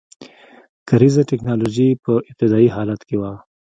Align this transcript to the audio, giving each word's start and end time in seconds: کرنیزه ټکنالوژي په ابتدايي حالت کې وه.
کرنیزه 0.87 1.21
ټکنالوژي 1.31 1.89
په 2.03 2.13
ابتدايي 2.29 2.69
حالت 2.75 3.01
کې 3.07 3.15
وه. 3.21 3.33